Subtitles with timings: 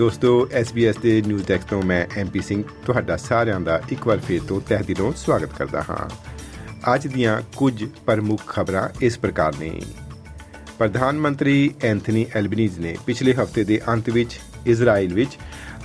[0.00, 4.40] ਦੋਸਤੋ SBS ਦੇ news desk ਤੋਂ ਮੈਂ ਐਮਪੀ ਸਿੰਘ ਤੁਹਾਡਾ ਸਾਰਿਆਂ ਦਾ ਇੱਕ ਵਾਰ ਫੇਰ
[4.48, 6.10] ਤੋਂ ਤਹਿ ਦਿਲੋਂ ਸਵਾਗਤ ਕਰਦਾ ਹਾਂ।
[6.94, 9.82] ਅੱਜ ਦੀਆਂ ਕੁਝ ਪ੍ਰਮੁੱਖ ਖਬਰਾਂ ਇਸ ਪ੍ਰਕਾਰ ਨੇ।
[10.78, 15.38] ਪ੍ਰਧਾਨ ਮੰਤਰੀ ਐਂਥਨੀ ਐਲਬਨੀਜ਼ ਨੇ ਪਿਛਲੇ ਹਫ਼ਤੇ ਦੇ ਅੰਤ ਵਿੱਚ ਇਜ਼ਰਾਈਲ ਵਿੱਚ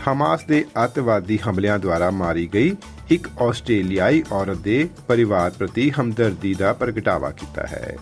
[0.07, 2.75] ਹਮਾਸ ਦੇ ਅੱਤਵਾਦੀ ਹਮਲਿਆਂ ਦੁਆਰਾ ਮਾਰੀ ਗਈ
[3.09, 7.97] ਇੱਕ ਆਸਟ੍ਰੇਲੀਆਈ ਔਰਤ ਦੇ ਪਰਿਵਾਰ ਪ੍ਰਤੀ ਹਮਦਰਦੀ ਦਾ ਪ੍ਰਗਟਾਵਾ ਕੀਤਾ ਹੈ।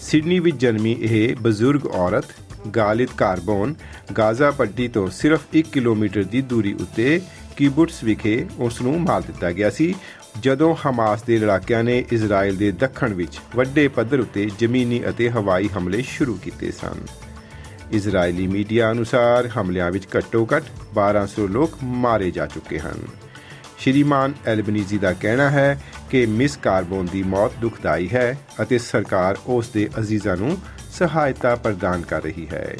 [0.00, 2.24] ਸਿਡਨੀ ਵਿੱਚ ਜਨਮੀ ਇਹ ਬਜ਼ੁਰਗ ਔਰਤ
[2.70, 3.74] ਗਾਲਿਦ ਕਾਰਬਨ
[4.18, 7.20] ਗਾਜ਼ਾ ਪੱਟੀ ਤੋਂ ਸਿਰਫ 1 ਕਿਲੋਮੀਟਰ ਦੀ ਦੂਰੀ ਉੱਤੇ
[7.56, 9.94] ਕਿਬੁਟਸ ਵਿਖੇ ਉਸ ਨੂੰ ਮਾਰ ਦਿੱਤਾ ਗਿਆ ਸੀ,
[10.40, 15.68] ਜਦੋਂ ਹਮਾਸ ਦੇ ਲੜਾਕਿਆਂ ਨੇ ਇਜ਼ਰਾਈਲ ਦੇ ਦੱਖਣ ਵਿੱਚ ਵੱਡੇ ਪੱਧਰ ਉੱਤੇ ਜ਼ਮੀਨੀ ਅਤੇ ਹਵਾਈ
[15.78, 17.06] ਹਮਲੇ ਸ਼ੁਰੂ ਕੀਤੇ ਸਨ।
[17.92, 22.98] ਇਜ਼ਰਾਈਲੀ ਮੀਡੀਆ ਅਨੁਸਾਰ ਹਮਲਿਆਂ ਵਿੱਚ ਘੱਟੋ-ਘੱਟ 1200 ਲੋਕ ਮਾਰੇ ਜਾ ਚੁੱਕੇ ਹਨ।
[23.78, 29.68] ਸ਼੍ਰੀਮਾਨ ਐਲਬਨੀਜ਼ੀ ਦਾ ਕਹਿਣਾ ਹੈ ਕਿ ਮਿਸ ਕਾਰਬਨ ਦੀ ਮੌਤ ਦੁਖਦਾਈ ਹੈ ਅਤੇ ਸਰਕਾਰ ਉਸ
[29.68, 30.58] ਦੇ ਅਜ਼ੀਜ਼ਾਂ ਨੂੰ
[30.98, 32.76] ਸਹਾਇਤਾ ਪ੍ਰਦਾਨ ਕਰ ਰਹੀ ਹੈ।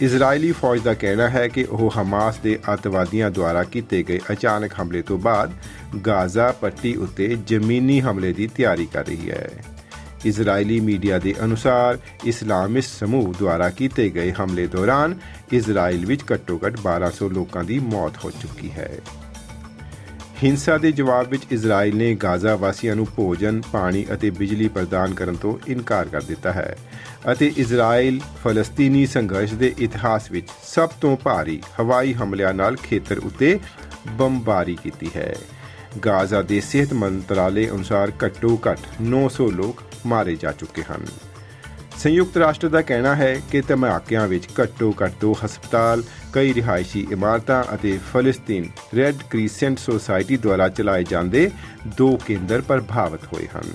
[0.00, 5.02] ਇਜ਼ਰਾਈਲੀ ਫੌਜ ਦਾ ਕਹਿਣਾ ਹੈ ਕਿ ਉਹ ਹਮਾਸ ਦੇ ਅੱਤਵਾਦੀਆਂ ਦੁਆਰਾ ਕੀਤੇ ਗਏ ਅਚਾਨਕ ਹਮਲੇ
[5.02, 5.52] ਤੋਂ ਬਾਅਦ
[6.06, 9.50] ਗਾਜ਼ਾ ਪੱਟੀ ਉੱਤੇ ਜ਼ਮੀਨੀ ਹਮਲੇ ਦੀ ਤਿਆਰੀ ਕਰ ਰਹੀ ਹੈ।
[10.24, 15.18] ਇਜ਼ਰਾਈਲੀ ਮੀਡੀਆ ਦੇ ਅਨੁਸਾਰ ਇਸਲਾਮਿਸਟ ਸਮੂਹ ਦੁਆਰਾ ਕੀਤੇ ਗਏ ਹਮਲੇ ਦੌਰਾਨ
[15.52, 18.90] ਇਜ਼ਰਾਈਲ ਵਿੱਚ ਘੱਟੋ-ਘੱਟ 1200 ਲੋਕਾਂ ਦੀ ਮੌਤ ਹੋ ਚੁੱਕੀ ਹੈ।
[20.42, 25.36] ਹਿੰਸਾ ਦੇ ਜਵਾਬ ਵਿੱਚ ਇਜ਼ਰਾਈਲ ਨੇ ਗਾਜ਼ਾ ਵਾਸੀਆਂ ਨੂੰ ਭੋਜਨ, ਪਾਣੀ ਅਤੇ ਬਿਜਲੀ ਪ੍ਰਦਾਨ ਕਰਨ
[25.36, 26.76] ਤੋਂ ਇਨਕਾਰ ਕਰ ਦਿੱਤਾ ਹੈ
[27.32, 33.60] ਅਤੇ ਇਜ਼ਰਾਈਲ ਫਲਸਤੀਨੀ ਸੰਘਰਸ਼ ਦੇ ਇਤਿਹਾਸ ਵਿੱਚ ਸਭ ਤੋਂ ਭਾਰੀ ਹਵਾਈ ਹਮਲਿਆਂ ਨਾਲ ਖੇਤਰ ਉੱਤੇ
[34.08, 35.36] ਬੰਬਾਰੀ ਕੀਤੀ ਹੈ।
[36.06, 41.06] ਗਾਜ਼ਾ ਦੇ ਸਿਹਤ ਮੰਤਰਾਲੇ ਅਨੁਸਾਰ ਘੱਟੋ-ਘੱਟ 900 ਲੋਕ ਮਾਰੇ ਜਾ ਚੁੱਕੇ ਹਨ।
[41.98, 46.02] ਸੰਯੁਕਤ ਰਾਸ਼ਟਰ ਦਾ ਕਹਿਣਾ ਹੈ ਕਿ ਧਮਾਕਿਆਂ ਵਿੱਚ ਘੱਟੋ-ਘੱਟ ਦੋ ਹਸਪਤਾਲ,
[46.32, 51.50] ਕਈ ਰਿਹਾਇਸ਼ੀ ਇਮਾਰਤਾਂ ਅਤੇ ਫਲਸਤੀਨ ਰੈੱਡ ਕ੍ਰਿਸੈਂਟ ਸੁਸਾਇਟੀ ਦੁਆਰਾ ਚਲਾਏ ਜਾਂਦੇ
[51.86, 53.72] ਦੋ ਕੇਂਦਰ ਪ੍ਰਭਾਵਿਤ ਹੋਏ ਹਨ।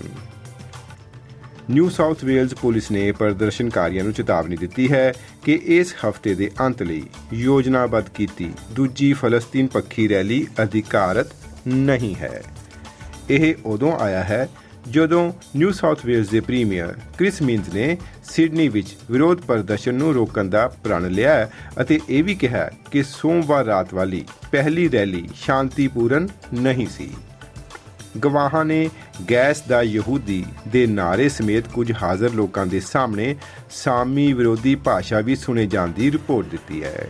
[1.70, 6.84] ਨਿਊ ਸਾਊਥ ਵੇਲਜ਼ ਪੁਲਿਸ ਨੇ ਪ੍ਰਦਰਸ਼ਨਕਾਰੀਆਂ ਨੂੰ ਚੇਤਾਵਨੀ ਦਿੱਤੀ ਹੈ ਕਿ ਇਸ ਹਫ਼ਤੇ ਦੇ ਅੰਤ
[6.84, 11.28] ਲਈ ਯੋਜਨਾਬੱਧ ਕੀਤੀ ਦੂਜੀ ਫਲਸਤੀਨ ਪੱਖੀ ਰੈਲੀ ਅਧਿਕਾਰਤ
[11.68, 12.44] ਨਹੀਂ ਹੈ।
[13.30, 14.50] ਇਹ ਉਦੋਂ ਆਇਆ ਹੈ
[14.90, 20.50] ਜਦੋਂ ਨਿਊ ਸਾਊਥ ਵੇਲਜ਼ ਦੇ ਪ੍ਰੀਮੀਅਰ ਕ੍ਰਿਸ ਮਿੰਜ਼ ਨੇ ਸਿਡਨੀ ਵਿੱਚ ਵਿਰੋਧ ਪ੍ਰਦਰਸ਼ਨ ਨੂੰ ਰੋਕਣ
[20.50, 21.50] ਦਾ ਪ੍ਰਣ ਲਿਆ
[21.82, 27.10] ਅਤੇ ਇਹ ਵੀ ਕਿਹਾ ਕਿ ਸੋਮਵਾਰ ਰਾਤ ਵਾਲੀ ਪਹਿਲੀ ਰੈਲੀ ਸ਼ਾਂਤੀਪੂਰਨ ਨਹੀਂ ਸੀ।
[28.24, 28.90] ਗਵਾਹਾਂ ਨੇ
[29.32, 33.36] ਗੈਸ ਦਾ ਯਹੂਦੀ ਦੇ ਨਾਰੇ ਸਮੇਤ ਕੁਝ ਹਾਜ਼ਰ ਲੋਕਾਂ ਦੇ ਸਾਹਮਣੇ
[33.72, 37.08] ਸਾਮੀ ਵਿਰੋਧੀ ਭਾਸ਼ਾ ਵੀ ਸੁਣੇ ਜਾਣ ਦੀ ਰਿਪੋਰਟ ਦਿੱਤੀ ਹੈ।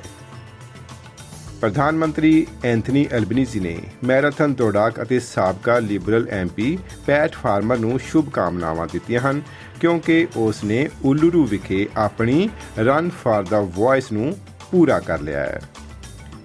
[1.61, 8.29] ਪ੍ਰਧਾਨ ਮੰਤਰੀ ਐਂਥਨੀ ਐਲਬਨੀਜ਼ੀ ਨੇ ਮੈਰਾਥਨ ਦੌੜਾਕ ਅਤੇ ਸਾਬਕਾ ਲਿਬਰਲ ਐਮਪੀ ਪੈਟ ਫਾਰਮਰ ਨੂੰ ਸ਼ੁਭ
[8.29, 9.41] ਕਾਮਨਾਵਾਂ ਦਿੱਤੀਆਂ ਹਨ,
[9.79, 14.35] ਕਿਉਂਕਿ ਉਸ ਨੇ ਉਲੂਰੂ ਵਿਖੇ ਆਪਣੀ ਰਨ ਫਾਰ ਦਾ ਵੌਇਸ ਨੂੰ
[14.71, 15.61] ਪੂਰਾ ਕਰ ਲਿਆ ਹੈ।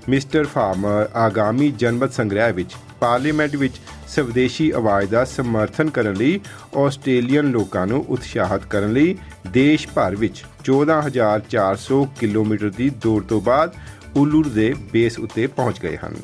[0.08, 6.40] ਮਿਸਟਰ ਫਾਰਮਰ ਆਗਾਮੀ ਜਨਮਤ ਸੰਗ੍ਰਹਿ ਵਿੱਚ ਪਾਰਲੀਮੈਂਟ ਵਿੱਚ ਸਵਦੇਸ਼ੀ ਆਵਾਜ਼ ਦਾ ਸਮਰਥਨ ਕਰਨ ਲਈ
[6.76, 9.16] ਆਸਟ੍ਰੇਲੀਅਨ ਲੋਕਾਂ ਨੂੰ ਉਤਸ਼ਾਹਿਤ ਕਰਨ ਲਈ
[9.50, 13.74] ਦੇਸ਼ ਭਰ ਵਿੱਚ 14400 ਕਿਲੋਮੀਟਰ ਦੀ ਦੌੜ ਤੋਂ ਬਾਅਦ
[14.16, 16.16] ਉਲੂਰ ਦੇ ਬੇਸ ਉੱਤੇ ਪਹੁੰਚ ਗਏ ਹਨ।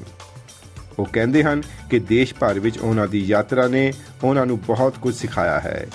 [0.98, 3.92] ਉਹ ਕਹਿੰਦੇ ਹਨ ਕਿ ਦੇਸ਼ ਭਰ ਵਿੱਚ ਉਹਨਾਂ ਦੀ ਯਾਤਰਾ ਨੇ
[4.24, 5.86] ਉਹਨਾਂ ਨੂੰ ਬਹੁਤ ਕੁਝ ਸਿਖਾਇਆ ਹੈ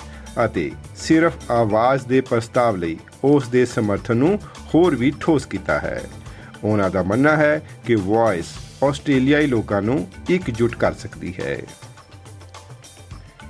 [0.44, 4.38] ਅਤੇ ਸਿਰਫ ਆਵਾਜ਼ ਦੇ ਪ੍ਰਸਤਾਵ ਲਈ ਉਸ ਦੇ ਸਮਰਥਨ ਨੂੰ
[4.74, 6.02] ਹੋਰ ਵੀ ਠੋਸ ਕੀਤਾ ਹੈ।
[6.64, 8.46] ਉਹਨਾਂ ਦਾ ਮੰਨਣਾ ਹੈ ਕਿ ਵੌਇਸ
[8.84, 11.58] ਆਸਟ੍ਰੇਲੀਆਈ ਲੋਕਾਂ ਨੂੰ ਇਕਜੁੱਟ ਕਰ ਸਕਦੀ ਹੈ।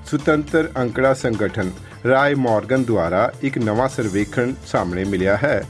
[0.06, 1.70] ਸੁਤੰਤਰ ਅੰਕੜਾ ਸੰਗਠਨ
[2.08, 5.64] ਰਾਏ ਮਾਰਗਨ ਦੁਆਰਾ ਇੱਕ ਨਵਾਂ ਸਰਵੇਖਣ ਸਾਹਮਣੇ ਮਿਲਿਆ ਹੈ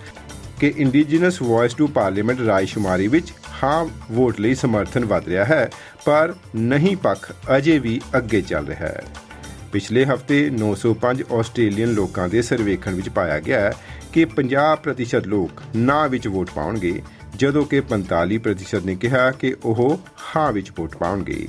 [0.61, 3.33] ਕਿ ਇੰਡੀਜੀਨਸ ਵੌਇਸ ਟੂ ਪਾਰਲੀਮੈਂਟ ਰਾਇਸ਼ੁਮਾਰੀ ਵਿੱਚ
[3.63, 5.71] ਹਾਂ ਵੋਟ ਲਈ ਸਮਰਥਨ ਵਧ ਰਿਹਾ ਹੈ,
[6.05, 9.03] ਪਰ ਨਹੀਂ ਪੱਖ ਅਜੇ ਵੀ ਅੱਗੇ ਚੱਲ ਰਿਹਾ ਹੈ।
[9.73, 13.73] ਪਿਛਲੇ ਹਫ਼ਤੇ 905 ਆਸਟ੍ਰੇਲੀਅਨ ਲੋਕਾਂ ਦੇ ਸਰਵੇਖਣ ਵਿੱਚ ਪਾਇਆ ਗਿਆ ਹੈ
[14.13, 17.03] ਕਿ 50% ਲੋਕ ਨਾ ਵਿੱਚ ਵੋਟ ਪਾਉਣਗੇ,
[17.37, 20.00] ਜਦੋਂ ਕਿ 45% ਨੇ ਕਿਹਾ ਕਿ ਉਹ
[20.37, 21.49] ਹਾਂ ਵਿੱਚ ਵੋਟ ਪਾਉਣਗੇ।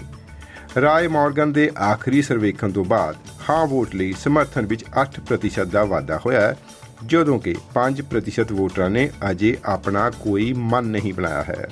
[0.81, 3.16] ਰਾਏ ਮਾਰਗਨ ਦੇ ਆਖਰੀ ਸਰਵੇਖਣ ਤੋਂ ਬਾਅਦ
[3.50, 6.57] ਹਾਂ ਵੋਟ ਲਈ ਸਮਰਥਨ ਵਿੱਚ 8% ਦਾ ਵਾਧਾ ਹੋਇਆ ਹੈ
[7.06, 11.68] ਜਦੋਂ ਕਿ 5% ਵੋਟਰਾਂ ਨੇ ਅਜੇ ਆਪਣਾ ਕੋਈ ਮਨ ਨਹੀਂ ਬਣਾਇਆ ਹੈ।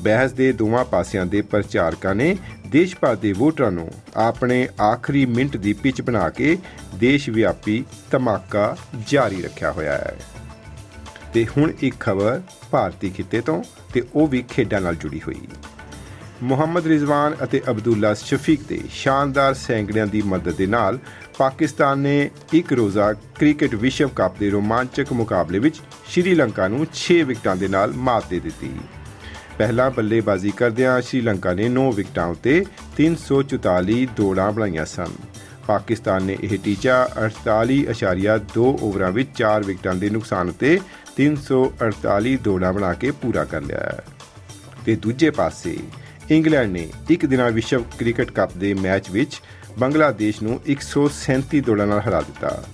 [0.00, 2.36] ਬਹਿਸ ਦੇ ਦੋਵਾਂ ਪਾਸਿਆਂ ਦੇ ਪ੍ਰਚਾਰਕਾਂ ਨੇ
[2.66, 6.58] ਦੇਸ਼ ਭਰ ਦੇ ਵੋਟਰਾਂ ਨੂੰ ਆਪਣੇ ਆਖਰੀ ਮਿੰਟ ਦੀ ਪਿਚ ਬਣਾ ਕੇ
[6.94, 8.76] ਦੇਸ਼ ਵਿਆਪੀ ਧਮਾਕਾ
[9.06, 10.16] ਜਾਰੀ ਰੱਖਿਆ ਹੋਇਆ ਹੈ।
[11.34, 13.62] ਤੇ ਹੁਣ ਇੱਕ ਖਬਰ ਭਾਰਤੀ ਖਿੱਤੇ ਤੋਂ
[13.94, 15.48] ਤੇ ਉਹ ਵੀ ਖੇਡਾਂ ਨਾਲ ਜੁੜੀ ਹੋਈ।
[16.42, 20.98] ਮੁਹੰਮਦ ਰਿਜ਼ਵਾਨ ਅਤੇ ਅਬਦੁੱਲਾ ਸ਼ਫੀਕ ਦੇ ਸ਼ਾਨਦਾਰ ਸੈਂਕੜਿਆਂ ਦੀ ਮਦਦ ਦੇ ਨਾਲ
[21.40, 25.76] ਪਾਕਿਸਤਾਨ ਨੇ ਇੱਕ ਰੋਜ਼ਾ ਕ੍ਰਿਕਟ ਵਿਸ਼ਵ ਕੱਪ ਦੇ ਰੋਮਾਂਚਕ ਮੁਕਾਬਲੇ ਵਿੱਚ
[26.06, 28.70] ਸ਼੍ਰੀਲੰਕਾ ਨੂੰ 6 ਵਿਕਟਾਂ ਦੇ ਨਾਲ ਮਾਤ ਦੇ ਦਿੱਤੀ।
[29.58, 32.64] ਪਹਿਲਾਂ ਬੱਲੇਬਾਜ਼ੀ ਕਰਦਿਆਂ ਸ਼੍ਰੀਲੰਕਾ ਨੇ 9 ਵਿਕਟਾਂ ਉਤੇ
[32.96, 35.14] 344 ਦੌੜਾਂ ਬਣਾਈਆਂ ਸਨ।
[35.66, 40.80] ਪਾਕਿਸਤਾਨ ਨੇ ਇਹ ਟੀਚਾ 48.2 ਓਵਰਾਂ ਵਿੱਚ 4 ਵਿਕਟਾਂ ਦੇ ਨੁਕਸਾਨ ਉਤੇ
[41.16, 44.04] 348 ਦੌੜਾਂ ਬਣਾ ਕੇ ਪੂਰਾ ਕਰ ਲਿਆ। ਹੈ
[44.84, 45.76] ਤੇ ਦੂਜੇ ਪਾਸੇ,
[46.30, 49.40] ਇੰਗਲੈਂਡ ਨੇ ਇੱਕ ਦਿਨਾ ਵਿਸ਼ਵ ਕ੍ਰਿਕਟ ਕੱਪ ਦੇ ਮੈਚ ਵਿੱਚ
[49.78, 52.64] ਬੰਗਲਾਦੇਸ਼ ਨੂੰ 137 ਦੌੜਾਂ ਨਾਲ ਹਰਾ ਦਿੱਤਾ।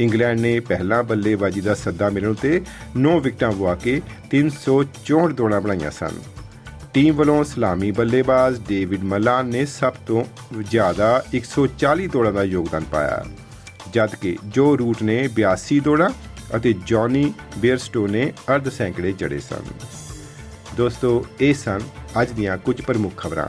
[0.00, 2.62] ਇੰਗਲੈਂਡ ਨੇ ਪਹਿਲਾਂ ਬੱਲੇਬਾਜ਼ੀ ਦਾ ਸੱਦਾ ਮਿਲਣ ਤੇ
[2.96, 6.10] 9 ਵਿਕਟਾਂ ਗਵਾ ਕੇ 364 ਦੌੜਾਂ ਬਣਾਈਆਂ ਸਨ।
[6.94, 10.24] ਟੀਮ ਵੱਲੋਂ ਸਲਾਮੀ ਬੱਲੇਬਾਜ਼ ਡੇਵਿਡ ਮਲਾਨ ਨੇ ਸਭ ਤੋਂ
[10.62, 13.24] ਜ਼ਿਆਦਾ 140 ਦੌੜਾਂ ਦਾ ਯੋਗਦਾਨ ਪਾਇਆ।
[13.92, 16.10] ਜਦਕਿ ਜੋ ਰੂਟ ਨੇ 82 ਦੌੜਾਂ
[16.56, 19.64] ਅਤੇ ਜੌਨੀ ਬੇਅਰਸਟੋ ਨੇ ਅਰਧ ਸੈਂਕੜੇ ਜੜੇ ਸਨ।
[20.76, 21.80] ਦੋਸਤੋ, ਇਹ ਸਨ
[22.22, 23.48] ਅੱਜ ਦੀਆਂ ਕੁਝ ਪ੍ਰਮੁੱਖ ਖਬਰਾਂ।